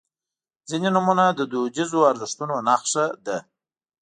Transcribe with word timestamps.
•ځینې 0.69 0.89
نومونه 0.95 1.25
د 1.37 1.41
دودیزو 1.51 1.99
ارزښتونو 2.11 2.55
نښه 2.67 3.05
ده. 3.25 3.37